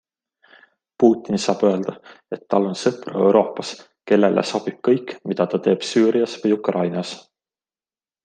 Putin 1.01 1.41
saab 1.43 1.65
öelda, 1.71 1.93
et 2.37 2.47
tal 2.53 2.65
on 2.69 2.79
sõpru 2.83 3.19
Euroopas, 3.27 3.75
kellele 4.11 4.45
sobib 4.53 4.81
kõik, 4.89 5.15
mida 5.33 5.49
ta 5.53 5.61
teeb 5.69 5.87
Süürias 5.91 6.35
või 6.45 6.57
Ukrainas. 6.59 7.13